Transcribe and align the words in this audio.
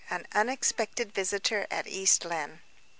AN 0.09 0.25
UNEXPECTED 0.31 1.13
VISITOR 1.13 1.67
AT 1.69 1.85
EAST 1.85 2.25
LYNNE. 2.25 2.61